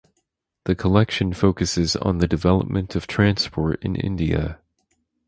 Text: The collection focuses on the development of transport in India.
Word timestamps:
The 0.65 0.73
collection 0.73 1.31
focuses 1.31 1.95
on 1.95 2.17
the 2.17 2.27
development 2.27 2.95
of 2.95 3.05
transport 3.05 3.83
in 3.83 3.95
India. 3.95 4.57